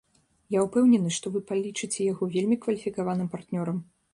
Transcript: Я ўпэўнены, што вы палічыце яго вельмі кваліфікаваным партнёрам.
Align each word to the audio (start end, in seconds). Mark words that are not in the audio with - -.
Я 0.55 0.63
ўпэўнены, 0.67 1.11
што 1.17 1.33
вы 1.35 1.43
палічыце 1.51 2.01
яго 2.09 2.31
вельмі 2.37 2.59
кваліфікаваным 2.65 3.33
партнёрам. 3.37 3.77